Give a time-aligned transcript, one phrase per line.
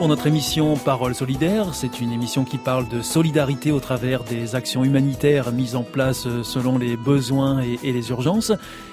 [0.00, 1.74] Pour notre émission Parole solidaire.
[1.74, 6.26] C'est une émission qui parle de solidarité au travers des actions humanitaires mises en place
[6.26, 8.50] euh, selon les besoins et, les urgences.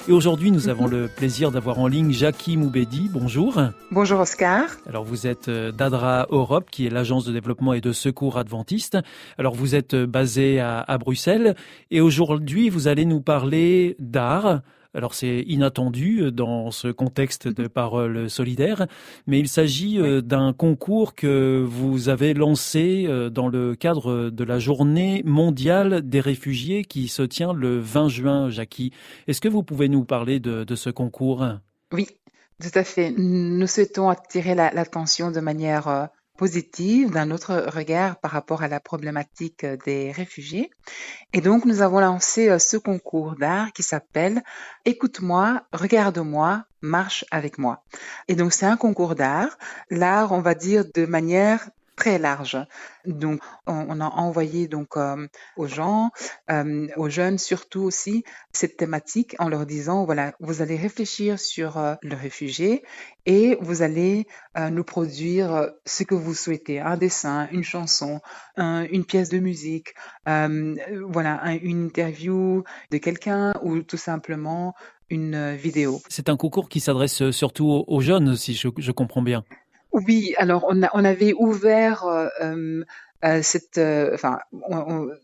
[0.10, 3.10] Et aujourd'hui, nous avons le plaisir d'avoir en ligne Jackie Moubedi.
[3.10, 3.58] Bonjour.
[3.90, 4.66] Bonjour Oscar.
[4.86, 8.98] Alors vous êtes euh, d'ADRA Europe, qui est l'agence de développement et de secours adventiste.
[9.38, 11.56] Alors vous êtes euh, basé à, à Bruxelles
[11.90, 14.60] et aujourd'hui vous allez nous parler d'art
[14.98, 18.88] alors c'est inattendu euh, dans ce contexte de parole solidaire,
[19.28, 24.44] mais il s'agit euh, d'un concours que vous avez lancé euh, dans le cadre de
[24.44, 28.92] la journée mondiale des réfugiés qui se tient le 20 juin, Jackie.
[29.28, 31.46] Est-ce que vous pouvez nous parler de, ce concours?
[31.92, 32.08] Oui,
[32.60, 33.14] tout à fait.
[33.16, 39.64] Nous souhaitons attirer l'attention de manière positive, d'un autre regard par rapport à la problématique
[39.64, 40.70] euh, des réfugiés.
[41.34, 44.44] Et donc, nous avons lancé euh, ce concours d'art qui s'appelle
[44.86, 47.84] Écoute-moi, regarde-moi, marche avec moi.
[48.28, 49.58] Et donc, c'est un concours d'art.
[49.90, 52.58] L'art, on va dire de manière très large.
[53.06, 55.28] Donc, on, a envoyé donc euh,
[55.58, 56.12] aux gens,
[56.50, 61.78] euh, aux jeunes surtout aussi, cette thématique en leur disant voilà, vous allez réfléchir sur
[61.78, 62.84] euh, le réfugié
[63.26, 64.26] et vous allez
[64.72, 68.22] nous produire ce que vous souhaitez, un dessin, une chanson,
[68.56, 74.76] une pièce de musique, voilà, une interview de quelqu'un ou tout simplement
[75.10, 76.00] une vidéo.
[76.08, 79.44] C'est un concours qui s'adresse surtout aux jeunes, si je comprends bien.
[80.06, 82.28] Oui, alors on, a, on avait ouvert euh,
[83.26, 84.38] euh, cette, euh, enfin,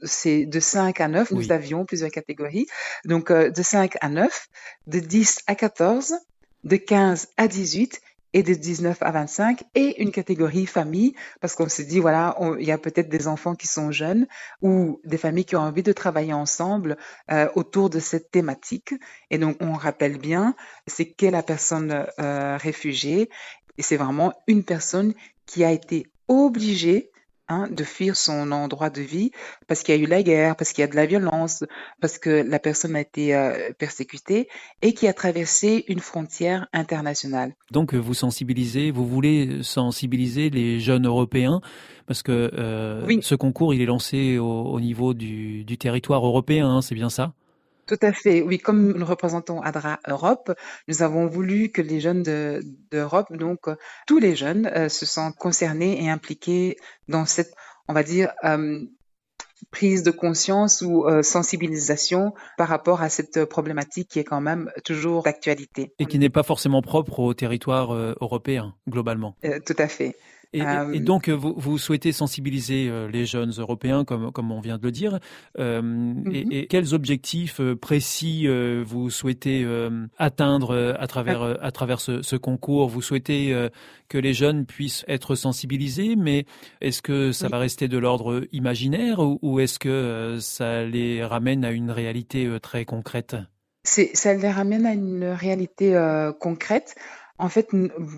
[0.01, 2.65] c'est de 5 à 9, nous avions plusieurs catégories.
[3.05, 4.47] Donc de 5 à 9,
[4.87, 6.15] de 10 à 14,
[6.63, 8.01] de 15 à 18
[8.35, 12.65] et de 19 à 25 et une catégorie famille parce qu'on s'est dit voilà il
[12.65, 14.25] y a peut-être des enfants qui sont jeunes
[14.63, 16.97] ou des familles qui ont envie de travailler ensemble
[17.53, 18.95] autour de cette thématique
[19.29, 20.55] et donc on rappelle bien
[20.87, 23.29] c'est qu'est la personne réfugiée
[23.77, 25.13] et c'est vraiment une personne
[25.45, 27.11] qui a été obligée
[27.47, 29.31] hein, de fuir son endroit de vie
[29.67, 31.63] parce qu'il y a eu la guerre, parce qu'il y a de la violence,
[32.01, 34.47] parce que la personne a été euh, persécutée
[34.81, 37.53] et qui a traversé une frontière internationale.
[37.71, 41.61] Donc vous sensibilisez, vous voulez sensibiliser les jeunes européens
[42.05, 46.95] parce que euh, ce concours il est lancé au, niveau du, territoire européen, hein, c'est
[46.95, 47.33] bien ça?
[47.85, 48.41] Tout à fait.
[48.41, 50.53] Oui, comme nous représentons ADRA Europe,
[50.87, 52.23] nous avons voulu que les jeunes
[52.91, 53.75] d'Europe, donc euh,
[54.07, 56.77] tous les jeunes, euh, se sentent concernés et impliqués
[57.07, 57.53] dans cette,
[57.87, 58.79] on va dire, euh,
[59.71, 65.23] prise de conscience ou sensibilisation par rapport à cette problématique qui est quand même toujours
[65.23, 65.93] d'actualité.
[65.99, 69.37] Et qui n'est pas forcément propre au territoire européen, globalement.
[69.65, 70.17] tout à fait.
[70.53, 70.61] Et,
[70.93, 74.83] et, donc, vous, vous, souhaitez sensibiliser euh, les jeunes Européens, comme, comme on vient de
[74.83, 75.19] le dire.
[75.57, 75.79] Euh,
[76.31, 76.53] et, mm-hmm.
[76.53, 79.65] et, quels objectifs euh, précis euh, vous souhaitez
[80.17, 82.87] atteindre à travers, à travers ce, ce, concours?
[82.87, 83.55] Vous souhaitez
[84.09, 86.45] que les jeunes puissent être sensibilisés, mais
[86.81, 91.65] est-ce que ça va rester de l'ordre imaginaire ou, ou est-ce que ça les ramène
[91.65, 93.35] à une réalité très concrète?
[93.83, 95.93] Ça les ramène à une réalité
[96.39, 96.95] concrète.
[97.39, 97.69] En fait,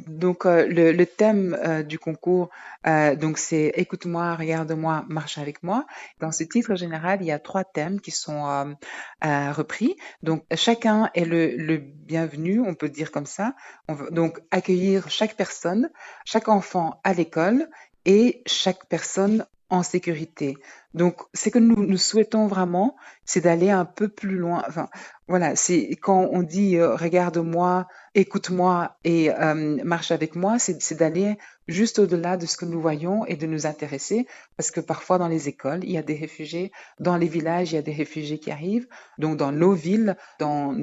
[0.08, 2.50] donc euh, le, thème euh, du concours,
[2.86, 5.86] euh, donc c'est écoute-moi, regarde-moi, marche avec moi.
[6.20, 8.76] Dans ce titre général, il y a trois thèmes qui sont
[9.22, 9.96] repris.
[10.22, 13.56] Donc chacun est le, bienvenu, on peut dire comme ça.
[13.88, 15.90] On veut donc accueillir chaque personne,
[16.26, 17.70] chaque enfant à l'école
[18.06, 20.58] et chaque personne en sécurité.
[20.94, 22.96] Donc, ce que nous, nous souhaitons vraiment,
[23.26, 24.64] c'est d'aller un peu plus loin.
[24.68, 24.90] Enfin,
[25.28, 31.38] voilà, c'est quand on dit euh, regarde-moi, écoute-moi et euh, marche avec moi, c'est d'aller
[31.68, 35.28] juste au-delà de ce que nous voyons et de nous intéresser, parce que parfois dans
[35.28, 38.40] les écoles, il y a des réfugiés, dans les villages, il y a des réfugiés
[38.40, 38.88] qui arrivent,
[39.18, 40.74] donc dans nos villes, dans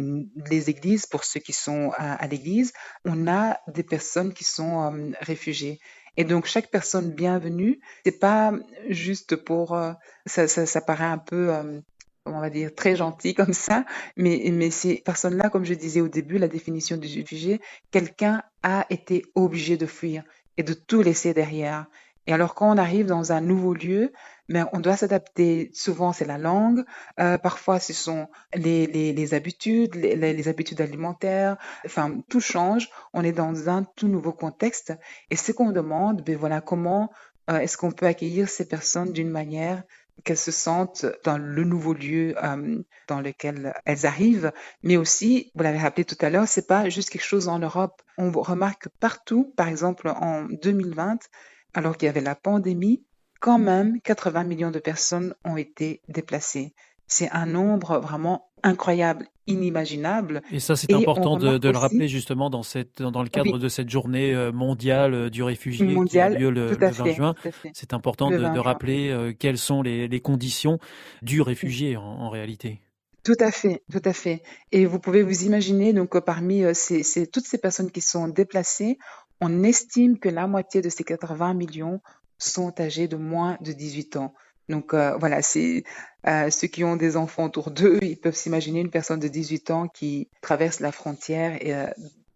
[0.51, 2.73] les églises, pour ceux qui sont à, l'église,
[3.05, 5.81] on a des personnes qui sont euh, réfugiées.
[6.17, 8.53] Et donc chaque personne bienvenue, c'est pas
[8.89, 9.93] juste pour euh,
[10.27, 11.81] ça, ça, ça, paraît un peu euh,
[12.27, 13.85] on va dire très gentil comme ça,
[14.17, 17.61] mais mais ces personnes-là, comme je disais au début, la définition du réfugié,
[17.91, 20.23] quelqu'un a été obligé de fuir
[20.59, 21.87] et de tout laisser derrière.
[22.27, 24.13] Et alors quand on arrive dans un nouveau lieu,
[24.49, 25.71] mais on doit s'adapter.
[25.73, 26.85] Souvent, c'est la langue.
[27.21, 31.57] Euh, parfois, ce sont les, les, les habitudes, les, les, habitudes alimentaires.
[31.85, 32.91] Enfin, tout change.
[33.13, 34.93] On est dans un tout nouveau contexte.
[35.31, 37.11] Et ce qu'on demande, ben voilà, comment
[37.51, 39.83] euh, est-ce qu'on peut accueillir ces personnes d'une manière
[40.25, 44.53] qu'elles se sentent dans le nouveau lieu euh, dans lequel elles arrivent,
[44.83, 48.03] mais aussi, vous l'avez rappelé tout à l'heure, c'est pas juste quelque chose en Europe.
[48.19, 51.19] On remarque partout, par exemple en 2020,
[51.75, 53.03] alors qu'il y avait la pandémie,
[53.43, 56.75] quand même 80 millions de personnes ont été déplacées.
[57.09, 60.43] C'est un nombre vraiment incroyable, inimaginable.
[60.53, 63.91] Et ça, c'est important de, le rappeler justement dans, cette, dans le cadre de cette
[63.91, 67.35] journée euh, mondiale euh, du réfugié qui a lieu le, 20 juin.
[67.75, 70.79] C'est important de, rappeler euh, quelles sont les, conditions
[71.21, 72.81] du réfugié en, réalité.
[73.25, 74.43] Tout à fait, tout à fait.
[74.71, 78.99] Et vous pouvez vous imaginer, donc parmi ces, toutes ces personnes qui sont déplacées,
[79.41, 82.01] on estime que la moitié de ces 80 millions
[82.43, 84.35] sont âgés de moins de 18 ans.
[84.69, 85.85] Donc euh, voilà, c'est
[86.27, 89.71] euh, ceux qui ont des enfants autour d'eux, ils peuvent s'imaginer une personne de 18
[89.71, 91.89] ans qui traverse la frontière euh,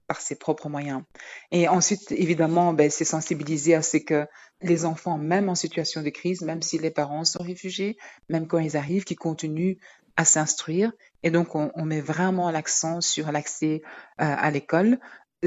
[0.07, 1.03] par ses propres moyens.
[1.51, 4.27] Et ensuite, évidemment, ben, c'est sensibiliser à ce que
[4.61, 7.97] les enfants, même en situation de crise, même si les parents sont réfugiés,
[8.29, 9.77] même quand ils arrivent, qui continuent
[10.17, 10.93] à s'instruire.
[11.23, 13.83] Et donc, on, on met vraiment l'accent sur l'accès
[14.19, 14.99] à l'école.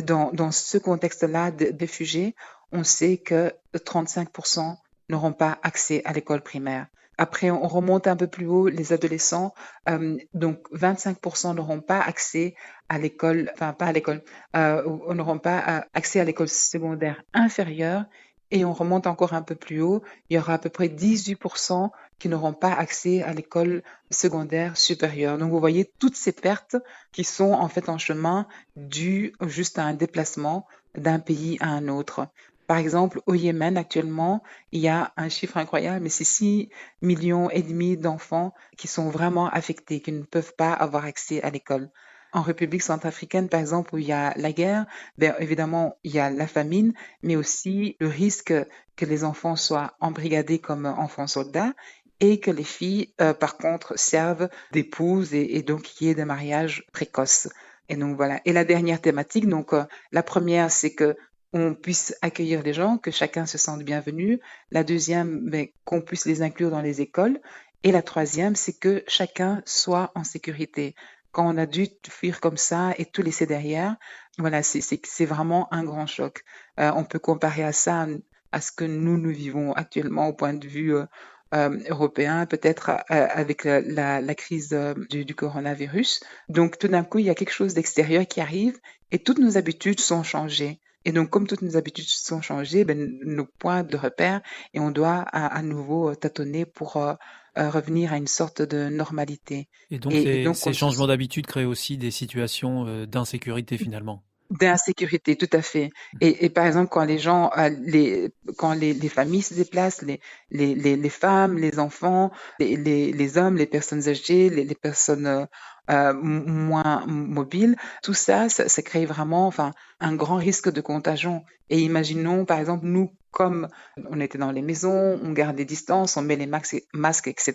[0.03, 2.35] Dans, dans ce contexte-là de réfugiés,
[2.71, 4.77] on sait que 35%
[5.10, 6.88] n'auront pas accès à l'école primaire.
[7.18, 9.54] Après, on remonte un peu plus haut, les adolescents,
[9.89, 12.56] euh, donc 25% n'auront pas accès
[12.88, 14.24] à l'école, enfin pas à l'école,
[14.56, 18.06] euh, n'auront pas euh, accès à l'école secondaire inférieure.
[18.51, 21.92] Et on remonte encore un peu plus haut, il y aura à peu près 18%
[22.19, 25.38] qui n'auront pas accès à l'école secondaire supérieure.
[25.38, 26.77] Donc vous voyez toutes ces pertes
[27.12, 31.89] qui sont en fait en chemin dues juste à un déplacement d'un pays à un
[31.89, 32.27] autre.
[32.69, 36.69] Par exemple, au Yémen, actuellement, il y a un chiffre incroyable, mais c'est 6
[37.01, 41.50] millions et demi d'enfants qui sont vraiment affectés, qui ne peuvent pas avoir accès à
[41.50, 41.89] l'école.
[42.31, 44.86] En République centrafricaine, par exemple, où il y a la guerre,
[45.18, 46.94] bien évidemment, il y a la famine,
[47.24, 48.54] mais aussi le risque
[48.95, 51.74] que les enfants soient embrigadés comme enfants soldats
[52.19, 56.24] et que les filles, euh, par contre, servent d'épouses et, donc qu'il y ait des
[56.24, 57.50] mariages précoces.
[57.92, 58.39] Et donc voilà.
[58.45, 61.18] Et la dernière thématique, donc euh, la première, c'est que
[61.54, 64.40] on puisse accueillir les gens, que chacun se sente bienvenu.
[64.72, 67.40] La deuxième, ben, qu'on puisse les inclure dans les écoles.
[67.84, 70.96] Et la troisième, c'est que chacun soit en sécurité.
[71.31, 73.96] Quand on a dû fuir comme ça et tout laisser derrière,
[74.38, 76.44] voilà, c'est vraiment un grand choc.
[76.80, 78.07] Euh, on peut comparer à ça
[78.52, 81.06] à ce que nous, nous vivons actuellement au point de vue euh,
[81.54, 84.69] euh, européen, peut-être avec la, la, crise
[85.10, 86.22] du, du, coronavirus.
[86.48, 88.80] Donc tout d'un coup, il y a quelque chose d'extérieur qui arrive
[89.12, 90.80] et toutes nos habitudes sont changées.
[91.09, 94.41] Et donc, comme toutes nos habitudes sont changées, ben, nos points de repère,
[94.75, 97.16] et on doit à, nouveau tâtonner pour euh,
[97.57, 99.69] euh, revenir à une sorte de normalité.
[99.89, 104.23] Et donc, et, donc ces changements d'habitude créent aussi des situations euh, d'insécurité finalement.
[104.51, 105.87] D'insécurité, tout à fait.
[105.87, 106.18] Mmh.
[106.21, 107.49] Et, et, par exemple, quand les gens,
[107.81, 110.19] les, quand les, les, familles se déplacent, les,
[110.51, 115.47] les, les, femmes, les enfants, les, les, hommes, les personnes âgées, les, personnes
[115.90, 117.76] euh, moins mobiles.
[118.04, 121.44] Tout ça, ça, crée vraiment enfin, un grand risque de contagion.
[121.69, 123.68] Et imaginons, par exemple, nous, comme
[124.10, 127.54] on était dans les maisons, on garde des distances, on met les masques, etc.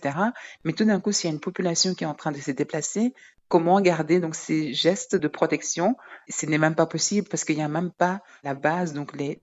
[0.64, 2.50] Mais tout d'un coup, s'il y a une population qui est en train de se
[2.50, 3.12] déplacer,
[3.48, 5.96] comment garder donc ces gestes de protection?
[6.28, 9.40] Ce n'est même pas possible parce qu'il n'y a même pas la base, donc les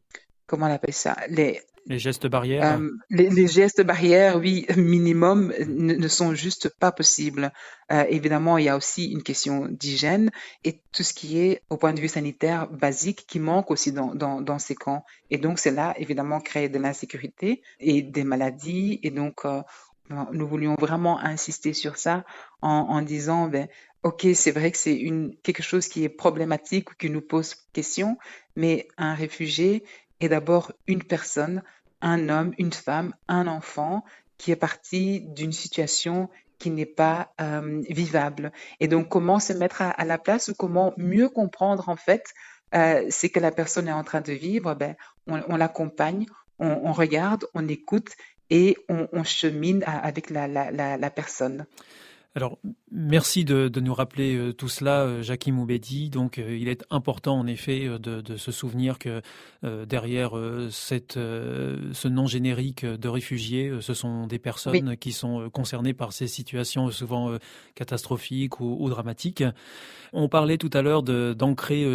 [0.47, 1.15] comment on appelle ça?
[1.29, 7.51] Les les gestes barrières euh, les, gestes barrières, oui, minimum, ne, sont juste pas possibles.
[7.91, 10.31] Euh, évidemment, il y a aussi une question d'hygiène
[10.63, 14.59] et tout ce qui est, au point de vue sanitaire, basique, qui manque aussi dans,
[14.59, 15.03] ces camps.
[15.29, 18.99] Et donc, cela, évidemment, crée de l'insécurité et des maladies.
[19.03, 19.61] Et donc, euh,
[20.31, 22.25] nous voulions vraiment insister sur ça
[22.61, 23.67] en, disant, ben,
[24.03, 24.99] OK, c'est vrai que c'est
[25.43, 28.17] quelque chose qui est problématique ou qui nous pose question,
[28.55, 29.83] mais un réfugié
[30.25, 31.61] est d'abord une personne
[32.01, 34.03] un homme, une femme, un enfant
[34.37, 38.51] qui est parti d'une situation qui n'est pas euh, vivable.
[38.79, 42.25] Et donc, comment se mettre à, la place ou comment mieux comprendre en fait
[42.75, 44.95] euh, ce que la personne est en train de vivre ben,
[45.27, 46.25] On, l'accompagne,
[46.59, 48.09] on, regarde, on écoute
[48.49, 51.65] et on, chemine avec la personne.
[52.35, 52.59] Alors,
[52.91, 56.09] merci de, nous rappeler euh, tout cela, euh, Jackie Moubedi.
[56.09, 59.21] Donc, euh, il est important, en effet, de, se souvenir que
[59.85, 60.31] derrière
[60.71, 66.27] cette, ce nom générique de réfugiés, ce sont des personnes qui sont concernées par ces
[66.27, 67.37] situations souvent
[67.75, 69.43] catastrophiques ou, dramatiques.
[70.13, 71.85] On parlait tout à l'heure d'ancrer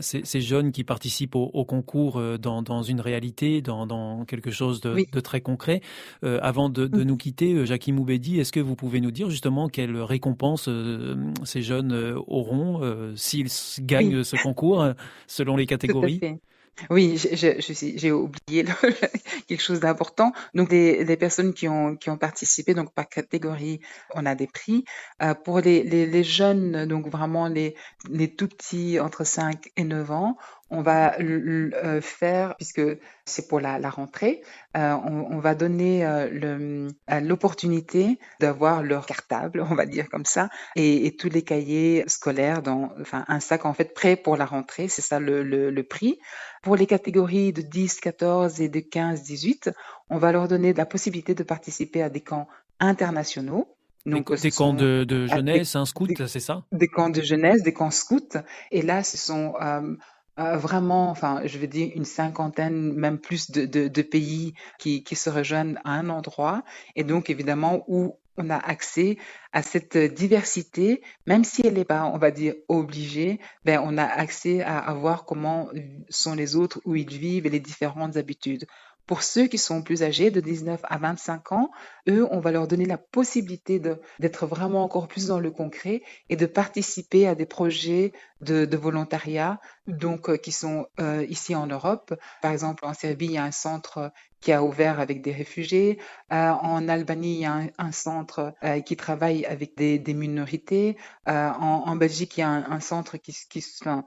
[0.00, 5.82] ces, jeunes qui participent au, concours dans, une réalité, dans, quelque chose de, très concret.
[6.22, 10.25] avant de, nous quitter, Jackie Moubedi, est-ce que vous pouvez nous dire justement quelle récompense
[10.68, 13.48] euh, ces jeunes euh, auront euh, s'ils
[13.80, 14.86] gagnent ce concours
[15.26, 16.20] selon les catégories
[16.90, 18.66] oui, j'ai oublié
[19.48, 20.32] quelque chose d'important.
[20.54, 23.80] Donc, les, personnes qui ont, qui ont participé, donc par catégorie,
[24.14, 24.84] on a des prix.
[25.42, 27.76] pour les, les, jeunes, donc vraiment les,
[28.10, 30.36] les tout petits entre 5 et 9 ans,
[30.70, 32.82] on va euh, faire, puisque
[33.24, 34.42] c'est pour la, rentrée,
[34.76, 36.88] euh, on, va donner euh,
[37.22, 42.92] l'opportunité d'avoir leur cartable, on va dire comme ça, et, tous les cahiers scolaires dans
[43.00, 46.18] enfin, un sac en fait prêt pour la rentrée, c'est ça le, le, prix.
[46.62, 49.70] Pour les catégories de 10, 14 et de 15, 18,
[50.10, 52.48] on va leur donner la possibilité de participer à des camps
[52.80, 53.68] internationaux.
[54.04, 56.64] Donc, des, camps de, jeunesse, un scout, c'est ça?
[56.70, 58.38] Des camps de jeunesse, des camps scouts.
[58.70, 59.96] Et là, ce sont euh,
[60.36, 65.16] vraiment, enfin, je veux dire une cinquantaine, même plus de, de, de pays qui, qui,
[65.16, 66.62] se rejoignent à un endroit,
[66.94, 69.16] et donc évidemment où on a accès
[69.52, 74.04] à cette diversité, même si elle n'est pas, on va dire, obligée, ben, on a
[74.04, 75.70] accès à, à voir comment
[76.10, 78.66] sont les autres, où ils vivent et les différentes habitudes.
[79.06, 81.70] Pour ceux qui sont plus âgés, de 19 à 25 ans,
[82.08, 83.80] eux, on va leur donner la possibilité
[84.18, 88.76] d'être vraiment encore plus dans le concret et de participer à des projets de, de
[88.76, 92.14] volontariat, donc euh, qui sont euh, ici en Europe.
[92.42, 95.98] Par exemple, en Serbie, il y a un centre qui a ouvert avec des réfugiés.
[96.32, 100.96] Euh, en Albanie, il y a un, centre euh, qui travaille avec des, des minorités.
[101.28, 104.04] Euh, en, en, Belgique, il y a un, un centre qui, qui un,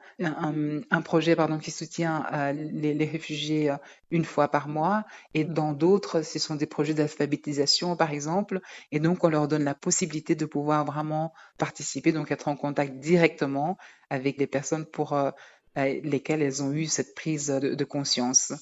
[0.90, 3.74] un, projet pardon qui soutient les, les, réfugiés
[4.12, 5.04] une fois par mois.
[5.34, 8.62] Et dans d'autres, ce sont des projets d'alphabétisation, par exemple.
[8.92, 13.00] Et donc, on leur donne la possibilité de pouvoir vraiment participer, donc être en contact
[13.00, 13.78] directement
[14.10, 15.18] avec les personnes pour
[15.76, 18.54] lesquelles elles ont eu cette prise de, de conscience.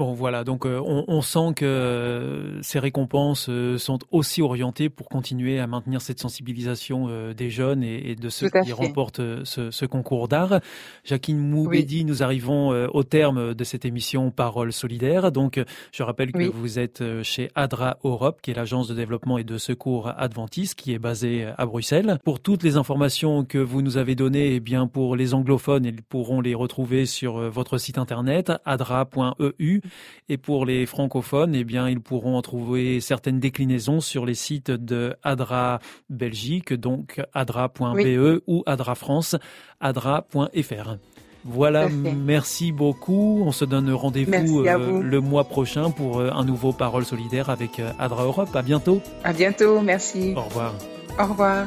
[0.00, 5.10] Bon, voilà, donc euh, on, sent que euh, ces récompenses euh, sont aussi orientées pour
[5.10, 10.60] continuer à maintenir cette sensibilisation des jeunes et, de ceux qui remportent ce, concours d'art.
[11.04, 15.32] Jacqueline Moubedi, nous arrivons au terme de cette émission Parole solidaire.
[15.32, 19.44] Donc, je rappelle que vous êtes chez ADRA Europe, qui est l'agence de développement et
[19.44, 22.18] de secours adventiste, qui est basée à Bruxelles.
[22.24, 26.02] Pour toutes les informations que vous nous avez données, eh bien, pour les anglophones, ils
[26.02, 29.82] pourront les retrouver sur votre site internet adra.eu
[30.28, 34.70] et pour les francophones, eh bien, ils pourront en trouver certaines déclinaisons sur les sites
[34.70, 39.36] de Adra Belgique, donc adra.be ou Adra France,
[39.80, 40.96] adra.fr.
[41.44, 43.42] Voilà, merci beaucoup.
[43.44, 47.80] On se donne rendez-vous euh, le mois prochain pour euh, un nouveau Parole solidaire avec
[47.80, 48.54] euh, Adra Europe.
[48.54, 49.00] À bientôt.
[49.24, 50.34] À bientôt, merci.
[50.36, 50.74] Au revoir.
[51.18, 51.66] Au revoir.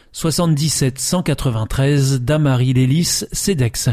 [0.13, 3.89] 77 193 Damary Lélis, CEDEX.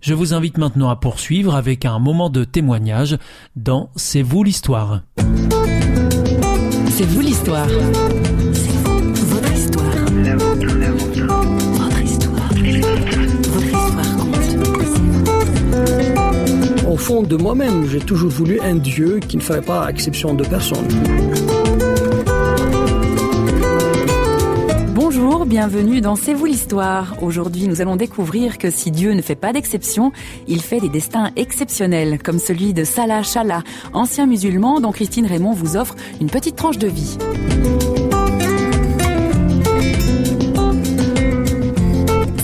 [0.00, 3.18] Je vous invite maintenant à poursuivre avec un moment de témoignage
[3.56, 5.02] dans C'est vous l'histoire.
[6.90, 7.68] C'est vous l'histoire.
[7.68, 9.94] C'est vous, votre histoire.
[10.24, 11.26] La vôtre, la vôtre.
[11.74, 12.48] Votre histoire.
[13.52, 14.08] Votre histoire
[16.88, 20.44] Au fond de moi-même, j'ai toujours voulu un Dieu qui ne ferait pas exception de
[20.44, 20.88] personne.
[25.48, 27.16] Bienvenue dans C'est vous l'histoire.
[27.22, 30.12] Aujourd'hui, nous allons découvrir que si Dieu ne fait pas d'exception,
[30.46, 33.62] il fait des destins exceptionnels, comme celui de Salah Chala,
[33.94, 37.16] ancien musulman dont Christine Raymond vous offre une petite tranche de vie.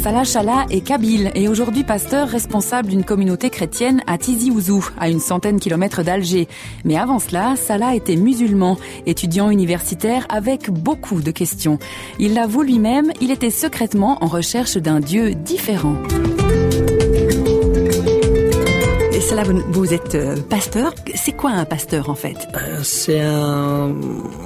[0.04, 5.08] Salah Chala est kabyle et aujourd'hui pasteur responsable d'une communauté chrétienne à Tizi Ouzou, à
[5.08, 6.46] une centaine de kilomètres d'Alger.
[6.84, 11.78] Mais avant cela, Salah était musulman, étudiant universitaire avec beaucoup de questions.
[12.18, 15.96] Il l'avoue lui-même, il était secrètement en recherche d'un Dieu différent.
[19.10, 20.94] Et Salah, vous, vous êtes euh, pasteur.
[21.14, 22.36] C'est quoi un pasteur en fait?
[22.54, 23.94] Euh, C'est un,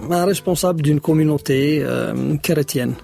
[0.09, 2.95] un responsable d'une communauté euh, chrétienne.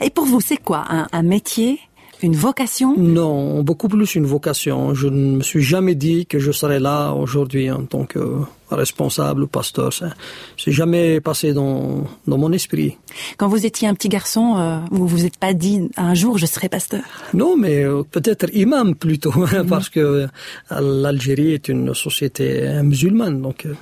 [0.00, 1.80] Et pour vous, c'est quoi un, un métier?
[2.22, 2.96] Une vocation?
[2.96, 4.94] Non, beaucoup plus une vocation.
[4.94, 9.44] Je ne me suis jamais dit que je serais là aujourd'hui en tant que responsable
[9.44, 9.92] ou pasteur.
[9.92, 10.10] Ça
[10.56, 12.96] c'est jamais passé dans, dans mon esprit.
[13.36, 16.46] Quand vous étiez un petit garçon, euh, vous vous êtes pas dit un jour je
[16.46, 17.04] serai pasteur?
[17.34, 19.34] Non, mais euh, peut-être imam plutôt,
[19.68, 20.26] parce que euh,
[20.70, 23.40] l'Algérie est une société musulmane.
[23.42, 23.74] Donc, euh,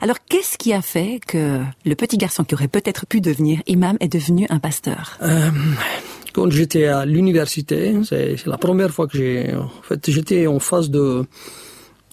[0.00, 3.96] Alors qu'est-ce qui a fait que le petit garçon qui aurait peut-être pu devenir imam
[4.00, 5.18] est devenu un pasteur?
[6.32, 10.90] Quand j'étais à l'université, c'est la première fois que j'ai, en fait, j'étais en phase
[10.90, 11.24] de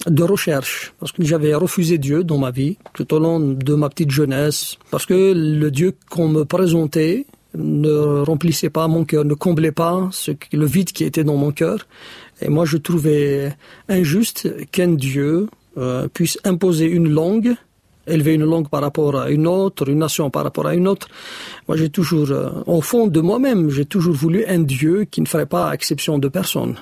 [0.07, 3.89] de recherche parce que j'avais refusé Dieu dans ma vie tout au long de ma
[3.89, 9.33] petite jeunesse parce que le Dieu qu'on me présentait ne remplissait pas mon cœur, ne
[9.33, 10.09] comblait pas
[10.53, 11.87] le vide qui était dans mon cœur.
[12.41, 13.55] Et moi, je trouvais
[13.87, 15.47] injuste qu'un Dieu
[15.77, 17.55] euh, puisse imposer une langue,
[18.09, 21.07] élever une langue par rapport à une autre, une nation par rapport à une autre.
[21.67, 25.27] Moi, j'ai toujours, euh, au fond de moi-même, j'ai toujours voulu un Dieu qui ne
[25.27, 26.75] ferait pas exception de personne.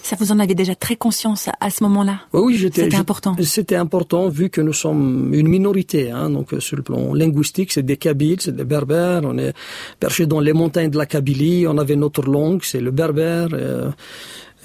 [0.00, 2.20] Ça vous en avez déjà très conscience à, ce moment-là?
[2.32, 2.82] Oui, j'étais.
[2.84, 3.34] C'était important.
[3.42, 6.12] C'était important vu que nous sommes une minorité.
[6.12, 9.22] Hein, donc euh, sur le plan linguistique, c'est des Kabyles, c'est des Berbères.
[9.24, 9.52] On est
[9.98, 11.66] perché dans les montagnes de la Kabylie.
[11.66, 13.48] On avait notre langue, c'est le berbère.
[13.54, 13.90] euh,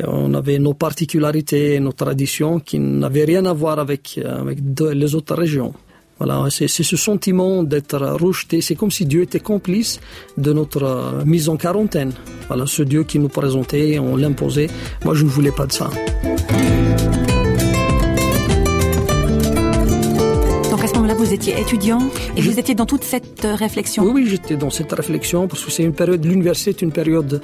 [0.04, 5.16] on avait nos particularités, nos traditions qui n'avaient rien à voir avec avec de- les
[5.16, 5.74] autres régions.
[6.20, 8.62] Voilà, c'est ce sentiment d'être rejeté.
[8.62, 10.00] C'est comme si Dieu était complice
[10.38, 12.14] de notre euh, mise en quarantaine.
[12.48, 14.68] Voilà, ce Dieu qui nous présentait, on l'imposait.
[15.06, 15.90] Moi, je ne voulais pas de ça.
[21.08, 22.02] Moment-là, vous étiez étudiant
[22.36, 24.04] et vous étiez dans toute cette euh, réflexion.
[24.04, 27.42] Oui, oui, j'étais dans cette réflexion parce que c'est une période, l'université est une période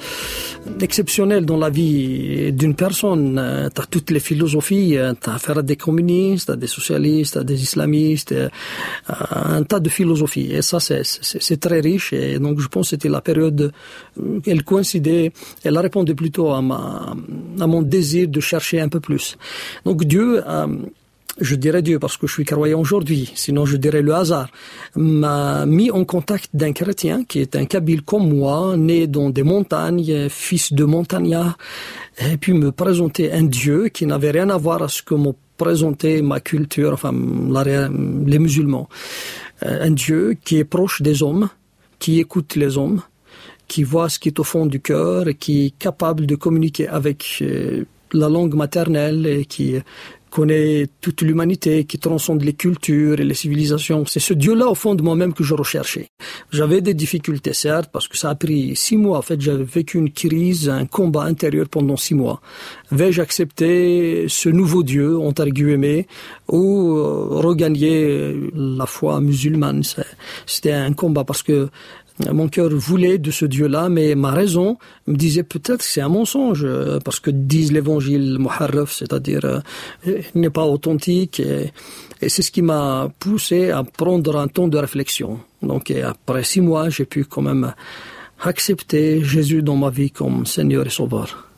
[0.80, 3.70] exceptionnelle dans la vie d'une personne.
[3.74, 7.44] tu as toutes les philosophies, tu as affaire à des communistes, à des socialistes, à
[7.44, 8.48] des islamistes, euh,
[9.30, 10.52] un tas de philosophies.
[10.52, 12.12] Et ça, c'est- très riche.
[12.12, 13.72] Et donc, je pense que c'était la période,
[14.20, 17.14] euh, elle coïncidait, elle répondait plutôt à, ma,
[17.60, 19.36] à mon désir de chercher un peu plus.
[19.86, 20.42] Donc, Dieu...
[20.46, 20.66] euh,
[21.40, 24.48] je dirais Dieu parce que je suis croyant aujourd'hui, sinon je dirais le hasard,
[24.94, 29.42] m'a mis en contact d'un chrétien qui est un Kabyle comme moi, né dans des
[29.42, 31.58] montagnes, fils de montagnard,
[32.18, 35.32] et puis me présenter un Dieu qui n'avait rien à voir à ce que me
[35.56, 38.88] présentait ma culture, enfin les musulmans.
[39.64, 41.48] Euh, Un Dieu qui est proche des hommes,
[41.98, 43.02] qui écoute les hommes,
[43.68, 47.38] qui voit ce qui est au fond du cœur qui est capable de communiquer avec
[47.40, 49.76] euh, la langue maternelle et qui
[50.34, 54.04] connaît toute l'humanité, qui transcende les cultures et les civilisations.
[54.04, 56.08] C'est ce Dieu-là au fond de moi-même que je recherchais.
[56.50, 59.18] J'avais des difficultés, certes, parce que ça a pris six mois.
[59.18, 62.40] En fait, j'avais vécu une crise, un combat intérieur pendant six mois.
[62.90, 66.08] Vais-je accepter ce nouveau Dieu, entre guillemets,
[66.48, 69.82] ou euh, regagner la foi musulmane?
[70.46, 71.68] C'était un combat parce que
[72.30, 76.08] mon cœur voulait de ce Dieu-là, mais ma raison me disait peut-être que c'est un
[76.08, 81.72] mensonge, euh, parce que disent l'évangile muharraf, c'est-à-dire euh, n'est pas authentique, et,
[82.20, 85.40] et c'est ce qui m'a poussé à prendre un temps de réflexion.
[85.62, 87.74] Donc et après six mois, j'ai pu quand même
[88.42, 91.48] accepter Jésus dans ma vie comme Seigneur et Sauveur.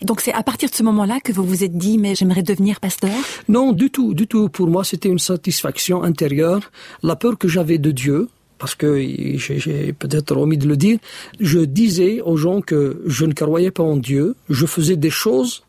[0.00, 2.42] Et Donc c'est à partir de ce moment-là que vous vous êtes dit mais j'aimerais
[2.42, 3.10] devenir pasteur?
[3.48, 4.48] Non, du tout, du tout.
[4.48, 6.70] Pour moi, c'était une satisfaction intérieure.
[7.02, 8.98] La peur que j'avais de Dieu, parce que
[9.36, 10.98] j'ai peut-être omis de le dire,
[11.40, 14.34] je disais aux gens que je ne croyais pas en Dieu.
[14.48, 15.64] Je faisais des choses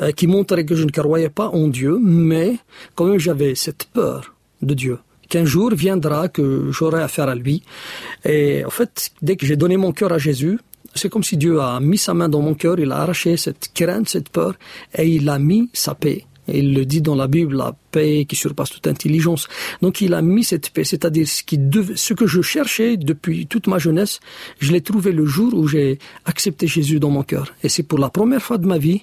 [0.00, 2.56] euh, qui montraient que je ne croyais pas en Dieu, mais
[2.94, 7.62] quand même j'avais cette peur de Dieu qu'un jour viendra que j'aurai affaire à lui.
[8.24, 10.58] Et en fait, dès que j'ai donné mon cœur à Jésus,
[10.94, 13.70] c'est comme si Dieu a mis sa main dans mon cœur, il a arraché cette
[13.72, 14.54] crainte, cette peur,
[14.92, 16.26] et il a mis sa paix.
[16.48, 19.48] Il le dit dans la Bible, la paix qui surpasse toute intelligence.
[19.82, 24.20] Donc il a mis cette paix, c'est-à-dire ce, que je cherchais depuis toute ma jeunesse,
[24.58, 27.54] je l'ai trouvé le jour où j'ai accepté Jésus dans mon cœur.
[27.62, 29.02] Et c'est pour la première fois de ma vie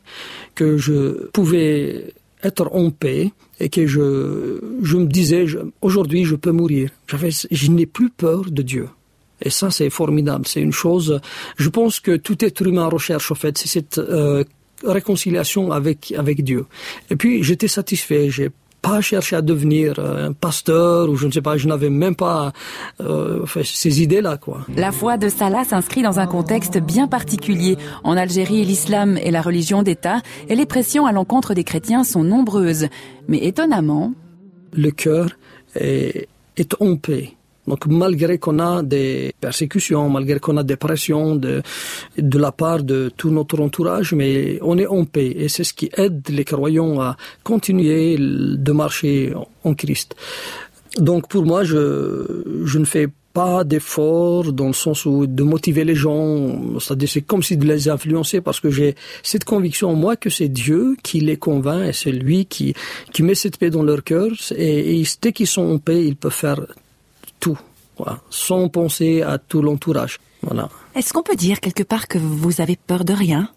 [0.55, 5.45] que je pouvais être en paix et que je, je me disais,
[5.81, 6.89] aujourd'hui je peux mourir.
[7.07, 8.87] J'avais, je n'ai plus peur de Dieu.
[9.41, 10.47] Et ça, c'est formidable.
[10.47, 11.19] C'est une chose.
[11.57, 14.43] Je pense que tout être humain recherche, en fait, c'est cette euh,
[14.83, 16.65] réconciliation avec avec Dieu.
[17.09, 18.29] Et puis, j'étais satisfait.
[18.29, 21.89] J'ai pas cherché à devenir euh, un pasteur ou je ne sais pas, je n'avais
[21.89, 22.53] même pas
[23.01, 24.65] euh, ces idées-là, quoi.
[24.75, 27.77] La foi de Salah s'inscrit dans un contexte bien particulier.
[28.03, 32.23] En Algérie, l'islam est la religion d'État et les pressions à l'encontre des chrétiens sont
[32.23, 32.87] nombreuses.
[33.27, 34.13] Mais étonnamment,
[34.73, 35.29] le cœur
[35.75, 37.36] est, est en paix.
[37.67, 41.61] Donc malgré qu'on a des persécutions, malgré qu'on a des pressions de,
[42.17, 45.33] de la part de tout notre entourage, mais on est en paix.
[45.35, 50.15] Et c'est ce qui aide les croyants à continuer de marcher en Christ.
[50.97, 55.85] Donc pour moi, je, je ne fais pas d'effort dans le sens où de motiver
[55.85, 60.15] les gens, c'est comme si de les influencer parce que j'ai cette conviction en moi
[60.15, 62.73] que c'est Dieu qui les convainc et c'est lui qui,
[63.13, 66.15] qui met cette paix dans leur cœur et, et dès qu'ils sont en paix, ils
[66.15, 66.65] peuvent faire
[67.39, 67.57] tout,
[68.29, 70.19] sans penser à tout l'entourage.
[70.41, 70.69] Voilà.
[70.95, 73.49] Est-ce qu'on peut dire quelque part que vous avez peur de rien?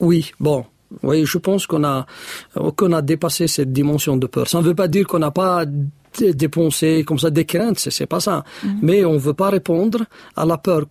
[0.00, 0.64] Oui, bon.
[1.02, 2.06] Oui, je pense qu'on a
[2.76, 4.48] qu'on a dépassé cette dimension de peur.
[4.48, 5.64] Ça ne veut pas dire qu'on n'a pas
[6.18, 8.44] dépensé comme ça des craintes, c'est pas ça.
[8.62, 8.78] Mhm.
[8.82, 10.04] Mais on veut pas répondre
[10.36, 10.86] à la peur.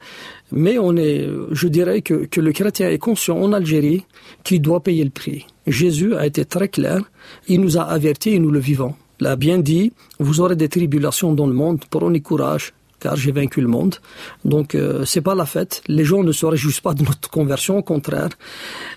[0.51, 4.05] Mais on est, je dirais que, que le chrétien est conscient en Algérie
[4.43, 5.47] qu'il doit payer le prix.
[5.65, 6.99] Jésus a été très clair.
[7.47, 11.33] Il nous a avertis et nous le vivons l'a bien dit, vous aurez des tribulations
[11.33, 13.95] dans le monde, prenez courage, car j'ai vaincu le monde.
[14.43, 15.81] Donc euh, c'est pas la fête.
[15.87, 18.29] Les gens ne se réjouissent pas de notre conversion, au contraire.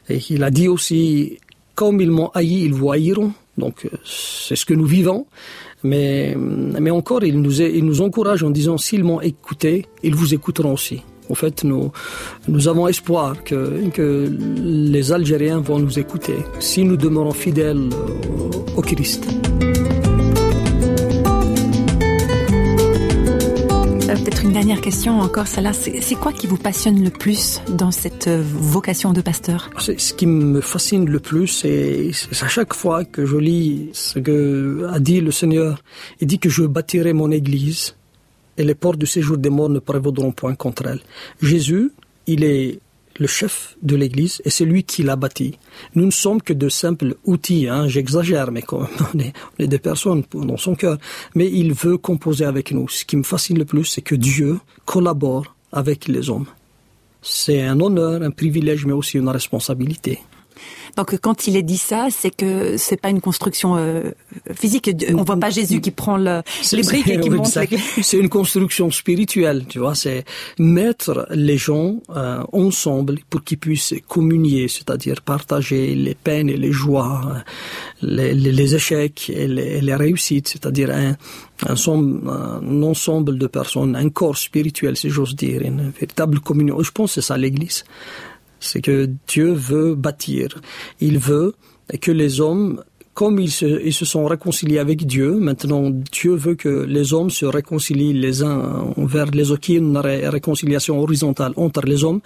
[0.09, 1.39] Et il a dit aussi,
[1.75, 3.33] comme ils m'ont haï, ils vous haïront.
[3.57, 5.27] Donc euh, c'est ce que nous vivons.
[5.85, 11.03] Mais, mais encore, il nous, encourage en disant, s'ils m'ont écouté, ils vous écouteront aussi.
[11.31, 11.93] En fait, nous,
[12.49, 17.91] nous avons espoir que, que les Algériens vont nous écouter si nous demeurons fidèles
[18.77, 19.29] au Christ.
[24.29, 25.73] Peut-être une dernière question encore, celle-là.
[25.73, 29.71] C'est quoi qui vous passionne le plus dans cette euh, vocation de pasteur?
[29.79, 32.11] Ce qui me fascine le plus, c'est
[32.43, 35.83] à chaque fois que je lis ce que a dit le Seigneur.
[36.21, 37.97] Il dit que je bâtirai mon église
[38.59, 41.01] et les portes du séjour des morts ne prévaudront point contre elle.
[41.41, 41.91] Jésus,
[42.27, 42.81] il est
[43.19, 45.59] le chef de l'Église et c'est lui qui l'a bâti.
[45.95, 48.83] Nous ne sommes que de simples outils, hein, j'exagère, mais quand
[49.19, 50.99] est, on est des personnes dans son cœur.
[51.35, 52.89] Mais il veut composer avec nous.
[52.89, 56.47] Ce qui me fascine le plus, c'est que Dieu collabore avec les hommes.
[57.21, 60.21] C'est un honneur, un privilège, mais aussi une responsabilité.
[60.97, 64.11] Donc quand il est dit ça, c'est que c'est pas une construction euh,
[64.55, 64.91] physique.
[65.15, 66.43] On voit pas Jésus qui prend le,
[66.73, 67.59] les briques et qui monte.
[68.03, 69.95] C'est une construction spirituelle, tu vois.
[69.95, 70.25] C'est
[70.59, 76.73] mettre les gens euh, ensemble pour qu'ils puissent communier, c'est-à-dire partager les peines et les
[76.73, 77.43] joies,
[78.03, 81.17] les, les, échecs et les, les réussites, c'est-à-dire un,
[81.67, 86.83] un, un, ensemble de personnes, un corps spirituel, si j'ose dire, une véritable communion.
[86.83, 87.85] Je pense que c'est ça l'Église.
[88.61, 90.61] C'est que Dieu veut bâtir.
[91.01, 91.55] Il veut
[92.01, 92.83] que les hommes
[93.19, 97.31] comme ils se, ils se, sont réconciliés avec Dieu, maintenant Dieu veut que les hommes
[97.31, 102.05] se réconcilient les uns envers les autres, qu'il y ait une réconciliation horizontale entre les
[102.05, 102.21] hommes.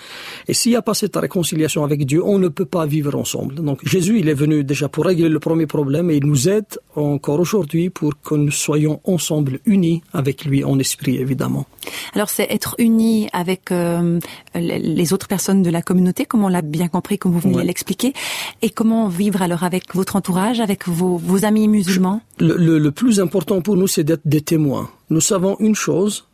[0.49, 3.55] Et s'il n'y a pas cette réconciliation avec Dieu, on ne peut pas vivre ensemble.
[3.55, 6.79] Donc Jésus, il est venu déjà pour régler le premier problème et il nous aide
[6.95, 11.65] encore aujourd'hui pour que nous soyons ensemble unis avec lui en esprit, évidemment.
[12.13, 14.21] Alors c'est être unis avec euh,
[14.55, 17.67] les autres personnes de la communauté, comme on l'a bien compris, comme vous venez de
[17.67, 18.13] l'expliquer,
[18.61, 22.21] et comment vivre alors avec votre entourage, avec vos, amis musulmans?
[22.39, 24.91] Le, plus important pour nous, c'est d'être des témoins.
[25.11, 26.27] Nous savons une chose,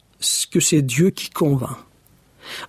[0.51, 1.77] que c'est Dieu qui convainc.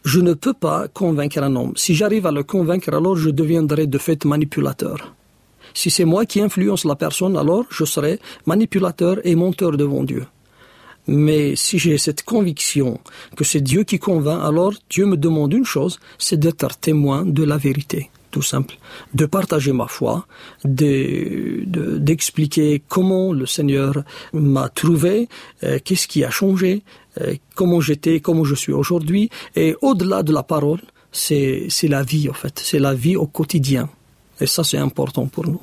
[0.03, 1.73] Je ne peux pas convaincre un homme.
[1.75, 5.15] Si j'arrive à le convaincre, alors je deviendrai de fait manipulateur.
[5.73, 10.25] Si c'est moi qui influence la personne, alors je serai manipulateur et menteur devant Dieu.
[11.07, 12.99] Mais si j'ai cette conviction
[13.35, 17.43] que c'est Dieu qui convainc, alors Dieu me demande une chose, c'est d'être témoin de
[17.43, 18.75] la vérité tout simple,
[19.13, 20.25] de partager ma foi,
[20.63, 25.27] d'expliquer de, comment le Seigneur m'a trouvé,
[25.63, 26.83] euh, qu'est-ce qui a changé,
[27.21, 29.29] euh, comment j'étais, comment je suis aujourd'hui.
[29.55, 33.89] Et au-delà de la parole, c'est la vie en fait, c'est la vie au quotidien.
[34.41, 35.61] Et ça, c'est important pour nous.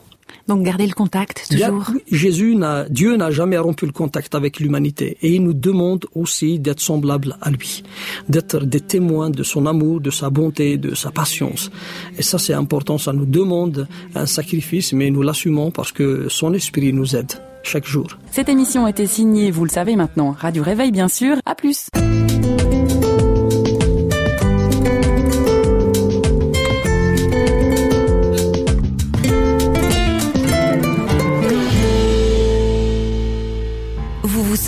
[0.49, 1.91] Donc garder le contact toujours.
[2.11, 6.59] Jésus n'a, Dieu n'a jamais rompu le contact avec l'humanité et il nous demande aussi
[6.59, 7.83] d'être semblables à lui,
[8.29, 11.71] d'être des témoins de son amour, de sa bonté, de sa patience.
[12.19, 16.55] Et ça c'est important, ça nous demande un sacrifice, mais nous l'assumons parce que son
[16.55, 18.07] esprit nous aide chaque jour.
[18.31, 21.37] Cette émission a été signée, vous le savez maintenant, Radio Réveil bien sûr.
[21.45, 21.89] À plus.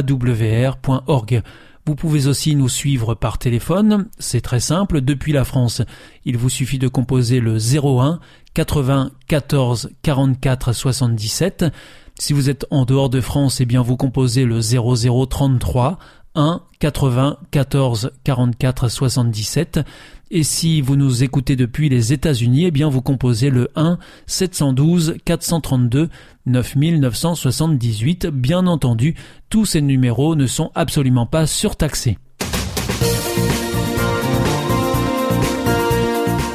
[0.00, 1.42] www.awr.org.
[1.84, 5.82] Vous pouvez aussi nous suivre par téléphone, c'est très simple, depuis la France.
[6.24, 8.20] Il vous suffit de composer le 01
[8.54, 11.64] 80 14 44 77.
[12.18, 15.98] Si vous êtes en dehors de France, eh bien vous composez le 0033
[16.34, 19.80] 1 80 14 44 77.
[20.30, 25.16] Et si vous nous écoutez depuis les États-Unis, eh bien vous composez le 1 712
[25.24, 26.08] 432
[26.46, 28.26] 9978.
[28.28, 29.14] Bien entendu,
[29.50, 32.16] tous ces numéros ne sont absolument pas surtaxés.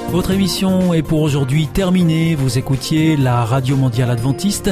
[0.09, 2.33] Votre émission est pour aujourd'hui terminée.
[2.33, 4.71] Vous écoutiez la Radio Mondiale Adventiste